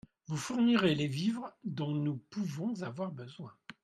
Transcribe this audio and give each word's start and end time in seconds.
Vous 0.25 0.35
fournirez 0.37 0.95
les 0.95 1.05
vivres 1.05 1.53
dont 1.63 1.93
nous 1.93 2.17
pouvons 2.31 2.81
avoir 2.81 3.11
besoin. 3.11 3.53